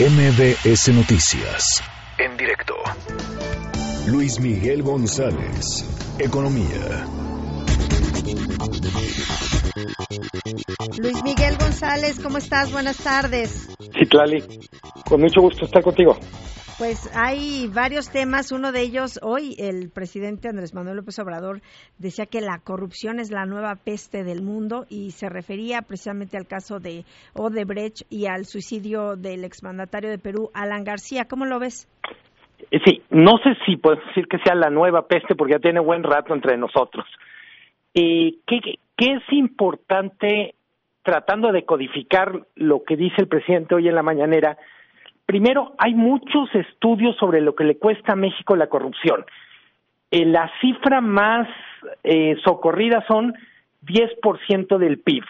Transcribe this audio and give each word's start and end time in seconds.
MBS 0.00 0.94
Noticias. 0.94 1.82
En 2.16 2.34
directo. 2.38 2.72
Luis 4.06 4.40
Miguel 4.40 4.82
González. 4.82 5.84
Economía. 6.18 7.04
Luis 10.96 11.22
Miguel 11.22 11.58
González, 11.58 12.18
¿cómo 12.18 12.38
estás? 12.38 12.72
Buenas 12.72 12.96
tardes. 12.96 13.68
Sí, 13.78 14.06
Clali. 14.06 14.42
Con 15.06 15.20
mucho 15.20 15.42
gusto 15.42 15.66
estar 15.66 15.82
contigo. 15.82 16.16
Pues 16.80 17.14
hay 17.14 17.68
varios 17.68 18.10
temas. 18.10 18.52
Uno 18.52 18.72
de 18.72 18.80
ellos, 18.80 19.20
hoy 19.22 19.54
el 19.58 19.90
presidente 19.90 20.48
Andrés 20.48 20.72
Manuel 20.72 20.96
López 20.96 21.18
Obrador 21.18 21.60
decía 21.98 22.24
que 22.24 22.40
la 22.40 22.58
corrupción 22.64 23.20
es 23.20 23.30
la 23.30 23.44
nueva 23.44 23.74
peste 23.74 24.24
del 24.24 24.40
mundo 24.40 24.86
y 24.88 25.10
se 25.10 25.28
refería 25.28 25.82
precisamente 25.82 26.38
al 26.38 26.46
caso 26.46 26.80
de 26.80 27.04
Odebrecht 27.34 28.10
y 28.10 28.28
al 28.28 28.46
suicidio 28.46 29.16
del 29.16 29.44
exmandatario 29.44 30.08
de 30.08 30.16
Perú, 30.16 30.48
Alan 30.54 30.82
García. 30.82 31.26
¿Cómo 31.28 31.44
lo 31.44 31.58
ves? 31.58 31.86
Eh, 32.70 32.80
sí, 32.86 33.02
no 33.10 33.32
sé 33.44 33.58
si 33.66 33.76
puedo 33.76 34.00
decir 34.06 34.26
que 34.26 34.38
sea 34.38 34.54
la 34.54 34.70
nueva 34.70 35.06
peste 35.06 35.34
porque 35.34 35.56
ya 35.56 35.60
tiene 35.60 35.80
buen 35.80 36.02
rato 36.02 36.32
entre 36.32 36.56
nosotros. 36.56 37.04
Eh, 37.92 38.36
¿qué, 38.46 38.58
¿Qué 38.96 39.12
es 39.12 39.32
importante 39.32 40.54
tratando 41.02 41.52
de 41.52 41.66
codificar 41.66 42.40
lo 42.54 42.84
que 42.84 42.96
dice 42.96 43.16
el 43.18 43.28
presidente 43.28 43.74
hoy 43.74 43.86
en 43.86 43.94
la 43.94 44.02
mañanera? 44.02 44.56
Primero, 45.30 45.76
hay 45.78 45.94
muchos 45.94 46.52
estudios 46.56 47.16
sobre 47.16 47.40
lo 47.40 47.54
que 47.54 47.62
le 47.62 47.78
cuesta 47.78 48.14
a 48.14 48.16
México 48.16 48.56
la 48.56 48.66
corrupción. 48.66 49.24
Eh, 50.10 50.24
la 50.24 50.50
cifra 50.60 51.00
más 51.00 51.46
eh, 52.02 52.34
socorrida 52.42 53.04
son 53.06 53.34
10% 53.86 54.76
del 54.78 54.98
PIB. 54.98 55.22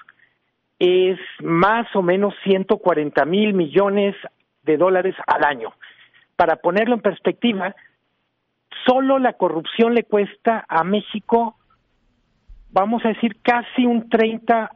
Es 0.78 1.18
más 1.42 1.94
o 1.94 2.00
menos 2.00 2.32
140 2.44 3.26
mil 3.26 3.52
millones 3.52 4.16
de 4.62 4.78
dólares 4.78 5.14
al 5.26 5.44
año. 5.44 5.74
Para 6.34 6.56
ponerlo 6.56 6.94
en 6.94 7.02
perspectiva, 7.02 7.76
solo 8.86 9.18
la 9.18 9.34
corrupción 9.34 9.92
le 9.92 10.04
cuesta 10.04 10.64
a 10.66 10.82
México, 10.82 11.58
vamos 12.70 13.04
a 13.04 13.08
decir, 13.08 13.36
casi 13.42 13.84
un 13.84 14.08
30%, 14.08 14.70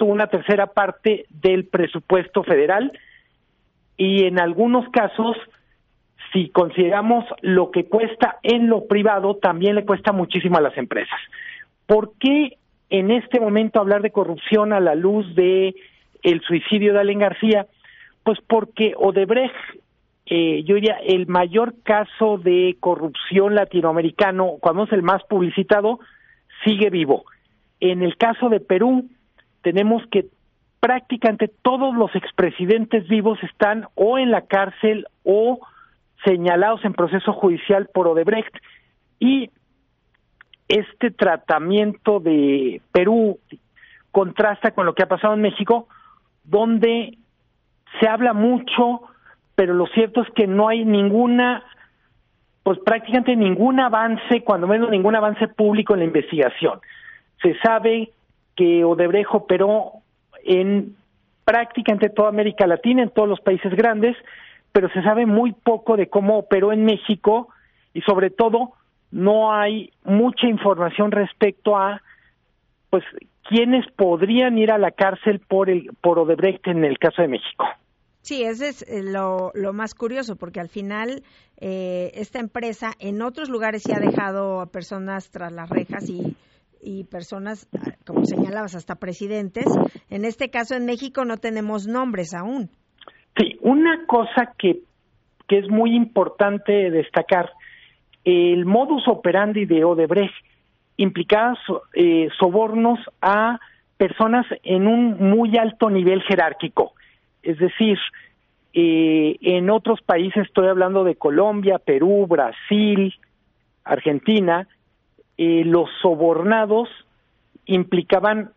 una 0.00 0.28
tercera 0.28 0.68
parte 0.68 1.26
del 1.28 1.66
presupuesto 1.66 2.42
federal 2.42 2.90
y 3.96 4.24
en 4.24 4.38
algunos 4.38 4.88
casos, 4.90 5.36
si 6.32 6.50
consideramos 6.50 7.24
lo 7.40 7.70
que 7.70 7.86
cuesta 7.86 8.38
en 8.42 8.68
lo 8.68 8.86
privado, 8.86 9.36
también 9.36 9.74
le 9.74 9.84
cuesta 9.84 10.12
muchísimo 10.12 10.58
a 10.58 10.60
las 10.60 10.76
empresas. 10.76 11.18
¿Por 11.86 12.12
qué 12.18 12.58
en 12.90 13.10
este 13.10 13.40
momento 13.40 13.80
hablar 13.80 14.02
de 14.02 14.10
corrupción 14.10 14.72
a 14.72 14.80
la 14.80 14.94
luz 14.94 15.34
de 15.34 15.74
el 16.22 16.40
suicidio 16.42 16.92
de 16.92 17.00
Allen 17.00 17.20
García? 17.20 17.66
Pues 18.22 18.38
porque 18.46 18.94
Odebrecht, 18.96 19.54
eh, 20.26 20.62
yo 20.64 20.74
diría, 20.74 20.98
el 21.04 21.26
mayor 21.26 21.74
caso 21.84 22.38
de 22.38 22.76
corrupción 22.80 23.54
latinoamericano, 23.54 24.56
cuando 24.60 24.84
es 24.84 24.92
el 24.92 25.02
más 25.02 25.22
publicitado, 25.24 26.00
sigue 26.64 26.90
vivo. 26.90 27.24
En 27.80 28.02
el 28.02 28.16
caso 28.16 28.48
de 28.48 28.60
Perú, 28.60 29.08
tenemos 29.62 30.02
que 30.10 30.26
prácticamente 30.80 31.48
todos 31.62 31.94
los 31.94 32.14
expresidentes 32.14 33.08
vivos 33.08 33.38
están 33.42 33.86
o 33.94 34.18
en 34.18 34.30
la 34.30 34.42
cárcel 34.42 35.06
o 35.24 35.60
señalados 36.24 36.84
en 36.84 36.92
proceso 36.92 37.32
judicial 37.32 37.88
por 37.92 38.08
Odebrecht 38.08 38.54
y 39.18 39.50
este 40.68 41.10
tratamiento 41.10 42.20
de 42.20 42.80
Perú 42.92 43.38
contrasta 44.10 44.72
con 44.72 44.86
lo 44.86 44.94
que 44.94 45.02
ha 45.02 45.08
pasado 45.08 45.34
en 45.34 45.42
México, 45.42 45.88
donde 46.44 47.18
se 48.00 48.08
habla 48.08 48.32
mucho, 48.32 49.02
pero 49.54 49.74
lo 49.74 49.86
cierto 49.88 50.22
es 50.22 50.30
que 50.30 50.46
no 50.46 50.68
hay 50.68 50.84
ninguna, 50.84 51.62
pues 52.62 52.78
prácticamente 52.80 53.36
ningún 53.36 53.78
avance, 53.80 54.42
cuando 54.42 54.66
menos 54.66 54.90
ningún 54.90 55.14
avance 55.14 55.48
público 55.48 55.94
en 55.94 56.00
la 56.00 56.06
investigación. 56.06 56.80
Se 57.42 57.56
sabe 57.58 58.10
que 58.56 58.84
Odebrecht 58.84 59.28
operó 59.32 60.02
en 60.46 60.96
prácticamente 61.44 62.08
toda 62.08 62.28
América 62.28 62.66
Latina, 62.66 63.02
en 63.02 63.10
todos 63.10 63.28
los 63.28 63.40
países 63.40 63.72
grandes, 63.74 64.16
pero 64.72 64.88
se 64.90 65.02
sabe 65.02 65.26
muy 65.26 65.52
poco 65.52 65.96
de 65.96 66.08
cómo 66.08 66.38
operó 66.38 66.72
en 66.72 66.84
México 66.84 67.48
y 67.94 68.00
sobre 68.02 68.30
todo 68.30 68.72
no 69.10 69.52
hay 69.52 69.90
mucha 70.04 70.46
información 70.48 71.12
respecto 71.12 71.76
a 71.76 72.02
pues 72.90 73.04
quiénes 73.48 73.84
podrían 73.96 74.58
ir 74.58 74.70
a 74.72 74.78
la 74.78 74.90
cárcel 74.90 75.40
por 75.40 75.70
el 75.70 75.90
por 76.00 76.18
Odebrecht 76.18 76.66
en 76.66 76.84
el 76.84 76.98
caso 76.98 77.22
de 77.22 77.28
México. 77.28 77.64
Sí, 78.22 78.42
ese 78.42 78.68
es 78.68 78.82
eh, 78.82 79.04
lo, 79.04 79.52
más 79.72 79.94
curioso, 79.94 80.34
porque 80.34 80.58
al 80.58 80.68
final 80.68 81.22
eh, 81.58 82.10
esta 82.14 82.40
empresa 82.40 82.90
en 82.98 83.22
otros 83.22 83.48
lugares 83.48 83.84
sí 83.84 83.92
ha 83.92 84.00
dejado 84.00 84.60
a 84.60 84.66
personas 84.66 85.30
tras 85.30 85.52
las 85.52 85.70
rejas 85.70 86.10
y 86.10 86.36
y 86.86 87.04
personas, 87.04 87.68
como 88.06 88.24
señalabas, 88.24 88.76
hasta 88.76 88.94
presidentes. 88.94 89.66
En 90.08 90.24
este 90.24 90.50
caso, 90.50 90.76
en 90.76 90.86
México 90.86 91.24
no 91.24 91.36
tenemos 91.36 91.88
nombres 91.88 92.32
aún. 92.32 92.70
Sí, 93.36 93.58
una 93.60 94.06
cosa 94.06 94.54
que, 94.56 94.78
que 95.48 95.58
es 95.58 95.68
muy 95.68 95.96
importante 95.96 96.90
destacar, 96.90 97.50
el 98.24 98.64
modus 98.64 99.06
operandi 99.08 99.66
de 99.66 99.84
Odebrecht 99.84 100.34
implicaba 100.96 101.58
eh, 101.92 102.28
sobornos 102.38 103.00
a 103.20 103.58
personas 103.96 104.46
en 104.62 104.86
un 104.86 105.18
muy 105.18 105.56
alto 105.58 105.90
nivel 105.90 106.22
jerárquico. 106.22 106.92
Es 107.42 107.58
decir, 107.58 107.98
eh, 108.74 109.36
en 109.40 109.70
otros 109.70 110.00
países, 110.02 110.46
estoy 110.46 110.68
hablando 110.68 111.02
de 111.02 111.16
Colombia, 111.16 111.78
Perú, 111.78 112.26
Brasil, 112.28 113.14
Argentina, 113.84 114.68
eh, 115.38 115.62
los 115.64 115.88
sobornados 116.00 116.88
implicaban 117.66 118.50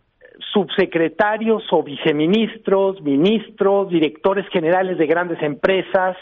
subsecretarios 0.53 1.63
o 1.71 1.83
viceministros, 1.83 3.01
ministros, 3.01 3.89
directores 3.89 4.47
generales 4.49 4.97
de 4.97 5.05
grandes 5.05 5.41
empresas, 5.41 6.15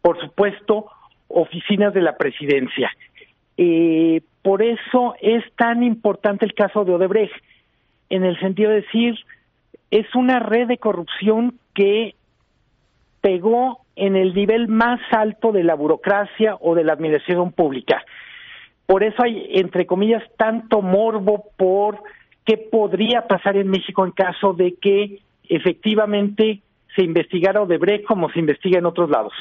por 0.00 0.18
supuesto, 0.20 0.86
oficinas 1.28 1.92
de 1.92 2.00
la 2.00 2.16
presidencia. 2.16 2.90
Eh, 3.56 4.22
por 4.42 4.62
eso 4.62 5.14
es 5.20 5.44
tan 5.56 5.82
importante 5.82 6.46
el 6.46 6.54
caso 6.54 6.84
de 6.84 6.94
Odebrecht, 6.94 7.34
en 8.08 8.24
el 8.24 8.38
sentido 8.40 8.70
de 8.70 8.80
decir, 8.80 9.16
es 9.90 10.06
una 10.14 10.40
red 10.40 10.66
de 10.66 10.78
corrupción 10.78 11.58
que 11.74 12.14
pegó 13.20 13.80
en 13.96 14.16
el 14.16 14.34
nivel 14.34 14.68
más 14.68 15.00
alto 15.10 15.52
de 15.52 15.62
la 15.62 15.74
burocracia 15.74 16.56
o 16.60 16.74
de 16.74 16.84
la 16.84 16.94
administración 16.94 17.52
pública. 17.52 18.02
Por 18.90 19.04
eso 19.04 19.22
hay, 19.22 19.46
entre 19.50 19.86
comillas, 19.86 20.20
tanto 20.36 20.82
morbo 20.82 21.44
por 21.56 22.02
qué 22.44 22.56
podría 22.56 23.28
pasar 23.28 23.56
en 23.56 23.68
México 23.68 24.04
en 24.04 24.10
caso 24.10 24.52
de 24.52 24.74
que 24.82 25.20
efectivamente 25.48 26.62
se 26.96 27.04
investigara 27.04 27.62
Odebrecht 27.62 28.04
como 28.04 28.28
se 28.30 28.40
investiga 28.40 28.80
en 28.80 28.86
otros 28.86 29.08
lados. 29.08 29.32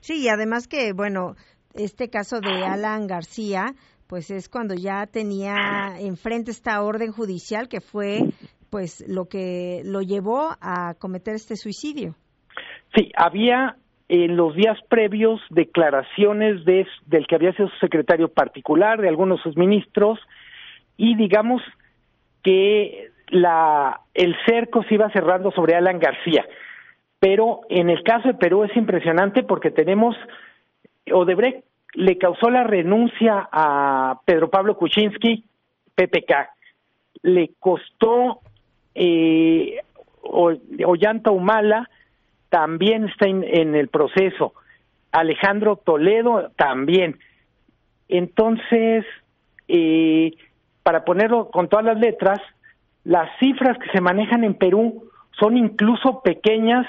Sí, 0.00 0.22
y 0.22 0.28
además 0.28 0.66
que, 0.66 0.94
bueno, 0.94 1.34
este 1.74 2.08
caso 2.08 2.40
de 2.40 2.64
Alan 2.64 3.06
García, 3.06 3.74
pues 4.06 4.30
es 4.30 4.48
cuando 4.48 4.72
ya 4.74 5.06
tenía 5.06 5.98
enfrente 5.98 6.50
esta 6.50 6.80
orden 6.80 7.12
judicial 7.12 7.68
que 7.68 7.82
fue 7.82 8.30
pues 8.70 9.04
lo 9.06 9.26
que 9.26 9.82
lo 9.84 10.00
llevó 10.00 10.56
a 10.62 10.94
cometer 10.94 11.34
este 11.34 11.56
suicidio. 11.56 12.14
Sí, 12.96 13.12
había 13.14 13.76
en 14.12 14.36
los 14.36 14.56
días 14.56 14.76
previos 14.88 15.40
declaraciones 15.50 16.64
de, 16.64 16.84
del 17.06 17.28
que 17.28 17.36
había 17.36 17.52
sido 17.52 17.68
su 17.68 17.76
secretario 17.76 18.26
particular, 18.26 19.00
de 19.00 19.08
algunos 19.08 19.38
de 19.38 19.44
sus 19.44 19.56
ministros, 19.56 20.18
y 20.96 21.14
digamos 21.14 21.62
que 22.42 23.10
la, 23.28 24.00
el 24.12 24.34
cerco 24.46 24.82
se 24.82 24.94
iba 24.94 25.10
cerrando 25.10 25.52
sobre 25.52 25.76
Alan 25.76 26.00
García. 26.00 26.44
Pero 27.20 27.60
en 27.68 27.88
el 27.88 28.02
caso 28.02 28.26
de 28.26 28.34
Perú 28.34 28.64
es 28.64 28.76
impresionante 28.76 29.44
porque 29.44 29.70
tenemos, 29.70 30.16
Odebrecht 31.12 31.64
le 31.94 32.18
causó 32.18 32.50
la 32.50 32.64
renuncia 32.64 33.48
a 33.52 34.18
Pedro 34.24 34.50
Pablo 34.50 34.76
Kuczynski, 34.76 35.44
PPK, 35.94 36.32
le 37.22 37.52
costó 37.60 38.40
eh, 38.96 39.76
Ollanta 40.22 41.30
Humala, 41.30 41.88
también 42.50 43.06
está 43.06 43.26
en, 43.26 43.74
el 43.74 43.88
proceso. 43.88 44.52
Alejandro 45.12 45.76
Toledo 45.76 46.50
también. 46.56 47.18
Entonces, 48.08 49.06
eh, 49.68 50.32
para 50.82 51.04
ponerlo 51.04 51.50
con 51.50 51.68
todas 51.68 51.84
las 51.84 51.98
letras, 51.98 52.40
las 53.04 53.30
cifras 53.38 53.78
que 53.78 53.90
se 53.90 54.00
manejan 54.00 54.44
en 54.44 54.54
Perú 54.54 55.04
son 55.38 55.56
incluso 55.56 56.20
pequeñas 56.22 56.86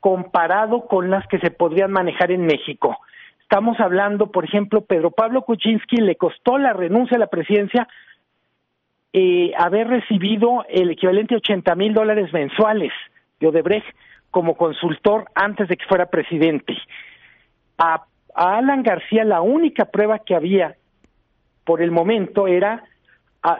comparado 0.00 0.86
con 0.86 1.08
las 1.10 1.26
que 1.28 1.38
se 1.38 1.50
podrían 1.50 1.92
manejar 1.92 2.30
en 2.30 2.44
México. 2.44 2.96
Estamos 3.40 3.78
hablando, 3.80 4.32
por 4.32 4.44
ejemplo, 4.44 4.82
Pedro 4.82 5.12
Pablo 5.12 5.42
Kuczynski 5.42 5.96
le 5.96 6.16
costó 6.16 6.58
la 6.58 6.72
renuncia 6.72 7.16
a 7.16 7.20
la 7.20 7.28
presidencia 7.28 7.88
eh, 9.12 9.52
haber 9.56 9.88
recibido 9.88 10.64
el 10.68 10.90
equivalente 10.90 11.34
a 11.34 11.38
80 11.38 11.74
mil 11.76 11.94
dólares 11.94 12.32
mensuales 12.32 12.92
de 13.40 13.46
Odebrecht 13.46 13.86
como 14.36 14.54
consultor 14.54 15.24
antes 15.34 15.66
de 15.66 15.78
que 15.78 15.86
fuera 15.86 16.10
presidente. 16.10 16.76
A, 17.78 18.04
Alan 18.34 18.82
García 18.82 19.24
la 19.24 19.40
única 19.40 19.86
prueba 19.86 20.18
que 20.18 20.34
había 20.34 20.76
por 21.64 21.80
el 21.80 21.90
momento 21.90 22.46
era 22.46 22.84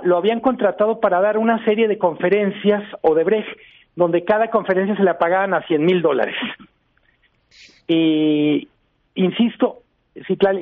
lo 0.02 0.19
habían 0.19 0.40
contratado 0.40 1.00
para 1.00 1.23
dar 1.23 1.38
una 1.38 1.64
serie 1.64 1.88
de 1.88 1.96
conferencias 1.96 2.82
o 3.00 3.14
de 3.14 3.25
Brecht, 3.25 3.49
donde 3.94 4.23
cada 4.25 4.50
conferencia 4.50 4.94
se 4.96 5.02
le 5.02 5.14
pagaban 5.14 5.55
a 5.55 5.62
100 5.62 5.82
mil 5.82 6.02
dólares. 6.02 6.37
Eh, 7.88 8.67
insisto, 9.14 9.78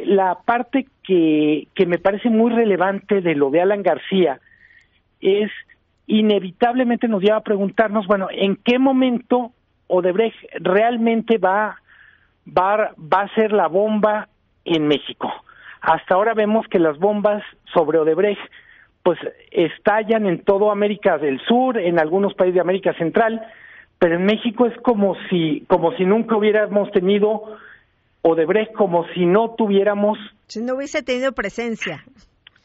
la 0.05 0.39
parte 0.45 0.87
que, 1.03 1.67
que 1.75 1.87
me 1.87 1.99
parece 1.99 2.31
muy 2.31 2.53
relevante 2.53 3.21
de 3.21 3.35
lo 3.35 3.51
de 3.51 3.63
Alan 3.63 3.83
García 3.83 4.39
es 5.21 5.51
inevitablemente 6.07 7.09
nos 7.09 7.21
lleva 7.21 7.39
a 7.39 7.43
preguntarnos, 7.43 8.07
bueno, 8.07 8.29
¿en 8.31 8.55
qué 8.55 8.79
momento 8.79 9.51
Odebrecht 9.87 10.37
realmente 10.61 11.39
va, 11.39 11.81
va, 12.47 12.95
va 12.99 13.21
a 13.23 13.35
ser 13.35 13.53
la 13.53 13.69
bomba 13.69 14.29
en 14.65 14.87
México? 14.87 15.31
Hasta 15.81 16.15
ahora 16.15 16.35
vemos 16.35 16.67
que 16.69 16.79
las 16.79 16.99
bombas 16.99 17.43
sobre 17.73 17.99
Odebrecht 17.99 18.41
pues 19.03 19.19
estallan 19.51 20.27
en 20.27 20.43
toda 20.45 20.73
América 20.73 21.19
del 21.19 21.39
Sur, 21.47 21.79
en 21.79 22.01
algunos 22.01 22.33
países 22.33 22.55
de 22.55 22.61
América 22.63 22.95
Central, 22.95 23.47
pero 23.99 24.17
en 24.17 24.25
México 24.25 24.67
es 24.67 24.77
como 24.81 25.15
si 25.29 25.63
como 25.69 25.93
si 25.93 26.05
nunca 26.07 26.37
hubiéramos 26.37 26.91
tenido 26.91 27.59
Odebrecht, 28.23 28.73
como 28.73 29.07
si 29.09 29.27
no 29.27 29.51
tuviéramos 29.51 30.19
si 30.47 30.63
no 30.63 30.77
hubiese 30.77 31.03
tenido 31.03 31.33
presencia. 31.33 32.03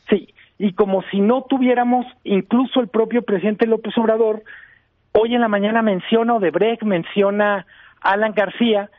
Sí, 0.10 0.34
y 0.58 0.72
como 0.74 1.04
si 1.12 1.20
no 1.20 1.44
tuviéramos 1.44 2.06
incluso 2.24 2.80
el 2.80 2.88
propio 2.88 3.22
presidente 3.22 3.68
López 3.68 3.98
Obrador 3.98 4.44
hoy 5.14 5.36
en 5.36 5.42
la 5.42 5.48
mañana 5.48 5.82
menciona 5.82 6.36
Odebrecht, 6.36 6.84
menciona 6.84 7.66
Alan 8.02 8.34
García, 8.34 8.90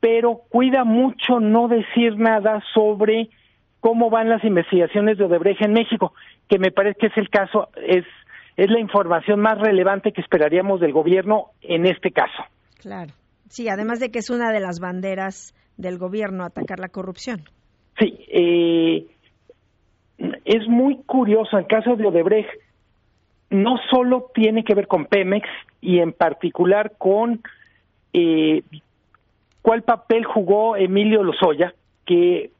pero 0.00 0.42
cuida 0.48 0.84
mucho 0.84 1.40
no 1.40 1.68
decir 1.68 2.16
nada 2.16 2.62
sobre 2.74 3.30
cómo 3.80 4.10
van 4.10 4.28
las 4.28 4.44
investigaciones 4.44 5.18
de 5.18 5.24
Odebrecht 5.24 5.62
en 5.62 5.72
México, 5.72 6.12
que 6.48 6.58
me 6.58 6.70
parece 6.70 6.98
que 6.98 7.06
es 7.06 7.16
el 7.16 7.30
caso, 7.30 7.68
es, 7.76 8.04
es 8.56 8.70
la 8.70 8.80
información 8.80 9.40
más 9.40 9.58
relevante 9.58 10.12
que 10.12 10.20
esperaríamos 10.20 10.80
del 10.80 10.92
gobierno 10.92 11.50
en 11.62 11.86
este 11.86 12.10
caso. 12.10 12.44
Claro. 12.80 13.12
Sí, 13.48 13.68
además 13.68 13.98
de 13.98 14.10
que 14.10 14.18
es 14.18 14.30
una 14.30 14.52
de 14.52 14.60
las 14.60 14.78
banderas 14.78 15.54
del 15.76 15.98
gobierno 15.98 16.44
atacar 16.44 16.78
la 16.78 16.88
corrupción. 16.88 17.44
Sí, 17.98 18.24
eh, 18.28 19.06
es 20.44 20.68
muy 20.68 20.96
curioso 21.06 21.58
el 21.58 21.66
caso 21.66 21.96
de 21.96 22.06
Odebrecht, 22.06 22.48
no 23.50 23.78
solo 23.90 24.30
tiene 24.34 24.64
que 24.64 24.74
ver 24.74 24.86
con 24.86 25.06
Pemex 25.06 25.48
y 25.80 26.00
en 26.00 26.12
particular 26.12 26.92
con 26.98 27.40
eh, 28.12 28.62
cuál 29.62 29.82
papel 29.82 30.24
jugó 30.24 30.76
Emilio 30.76 31.22
Lozoya, 31.22 31.74
que 32.04 32.50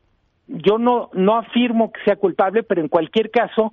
yo 0.46 0.78
no, 0.78 1.10
no 1.12 1.36
afirmo 1.36 1.92
que 1.92 2.02
sea 2.04 2.16
culpable, 2.16 2.62
pero 2.62 2.80
en 2.80 2.88
cualquier 2.88 3.30
caso 3.30 3.72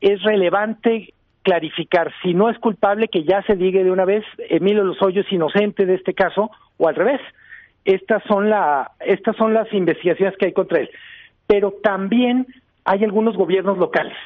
es 0.00 0.22
relevante 0.22 1.12
clarificar 1.42 2.12
si 2.22 2.34
no 2.34 2.48
es 2.50 2.58
culpable 2.58 3.08
que 3.08 3.24
ya 3.24 3.42
se 3.42 3.56
diga 3.56 3.82
de 3.82 3.90
una 3.90 4.04
vez 4.04 4.24
Emilio 4.38 4.84
Lozoya 4.84 5.22
es 5.22 5.32
inocente 5.32 5.86
de 5.86 5.94
este 5.94 6.14
caso 6.14 6.50
o 6.78 6.88
al 6.88 6.94
revés. 6.94 7.20
Estas 7.84 8.22
son 8.24 8.48
la 8.48 8.92
estas 9.00 9.36
son 9.36 9.54
las 9.54 9.72
investigaciones 9.72 10.36
que 10.38 10.46
hay 10.46 10.52
contra 10.52 10.80
él. 10.80 10.90
Pero 11.46 11.72
también 11.82 12.46
hay 12.84 13.04
algunos 13.04 13.36
gobiernos 13.36 13.76
locales. 13.76 14.16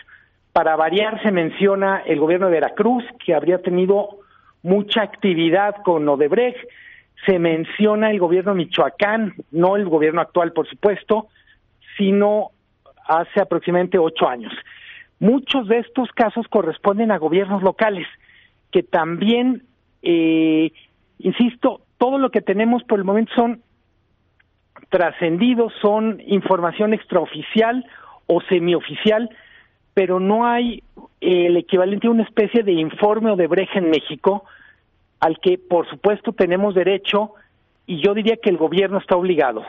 Para 0.56 0.74
variar 0.74 1.22
se 1.22 1.32
menciona 1.32 2.02
el 2.06 2.18
gobierno 2.18 2.46
de 2.46 2.52
Veracruz 2.52 3.04
que 3.22 3.34
habría 3.34 3.58
tenido 3.58 4.20
mucha 4.62 5.02
actividad 5.02 5.74
con 5.84 6.08
Odebrecht, 6.08 6.56
se 7.26 7.38
menciona 7.38 8.10
el 8.10 8.18
gobierno 8.18 8.52
de 8.52 8.64
Michoacán, 8.64 9.34
no 9.50 9.76
el 9.76 9.86
gobierno 9.86 10.22
actual, 10.22 10.54
por 10.54 10.66
supuesto, 10.66 11.26
sino 11.98 12.52
hace 13.06 13.38
aproximadamente 13.38 13.98
ocho 13.98 14.26
años. 14.26 14.54
Muchos 15.20 15.68
de 15.68 15.80
estos 15.80 16.10
casos 16.12 16.48
corresponden 16.48 17.10
a 17.10 17.18
gobiernos 17.18 17.62
locales 17.62 18.06
que 18.70 18.82
también, 18.82 19.62
eh, 20.00 20.72
insisto, 21.18 21.82
todo 21.98 22.16
lo 22.16 22.30
que 22.30 22.40
tenemos 22.40 22.82
por 22.84 22.98
el 22.98 23.04
momento 23.04 23.30
son 23.34 23.60
trascendidos, 24.88 25.74
son 25.82 26.22
información 26.26 26.94
extraoficial 26.94 27.84
o 28.26 28.40
semioficial, 28.40 29.28
pero 29.96 30.20
no 30.20 30.46
hay 30.46 30.82
el 31.22 31.56
equivalente 31.56 32.06
a 32.06 32.10
una 32.10 32.24
especie 32.24 32.62
de 32.62 32.72
informe 32.72 33.32
o 33.32 33.36
de 33.36 33.46
breja 33.46 33.78
en 33.78 33.88
México 33.88 34.44
al 35.20 35.38
que, 35.40 35.56
por 35.56 35.88
supuesto, 35.88 36.32
tenemos 36.32 36.74
derecho 36.74 37.30
y 37.86 38.04
yo 38.04 38.12
diría 38.12 38.36
que 38.36 38.50
el 38.50 38.58
gobierno 38.58 38.98
está 38.98 39.16
obligado. 39.16 39.62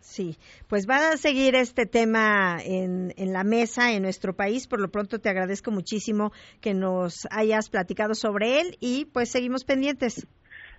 Sí, 0.00 0.38
pues 0.68 0.88
va 0.88 1.10
a 1.10 1.18
seguir 1.18 1.54
este 1.54 1.84
tema 1.84 2.56
en, 2.64 3.12
en, 3.18 3.34
la 3.34 3.44
mesa 3.44 3.92
en 3.92 4.04
nuestro 4.04 4.32
país. 4.32 4.66
Por 4.66 4.80
lo 4.80 4.88
pronto 4.88 5.18
te 5.18 5.28
agradezco 5.28 5.70
muchísimo 5.70 6.32
que 6.62 6.72
nos 6.72 7.28
hayas 7.30 7.68
platicado 7.68 8.14
sobre 8.14 8.62
él 8.62 8.78
y 8.80 9.04
pues 9.04 9.30
seguimos 9.30 9.64
pendientes. 9.64 10.26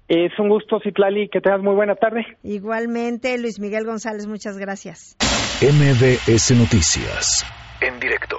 Es 0.08 0.32
un 0.40 0.50
gusto, 0.50 0.80
Citlali, 0.80 1.30
que 1.30 1.42
tengas 1.42 1.62
muy 1.62 1.76
buena 1.76 1.94
tarde. 1.94 2.26
Igualmente, 2.42 3.38
Luis 3.38 3.60
Miguel 3.60 3.86
González, 3.86 4.26
muchas 4.26 4.58
gracias. 4.58 5.16
MBS 5.62 6.58
Noticias, 6.58 7.46
en 7.82 8.00
directo. 8.00 8.38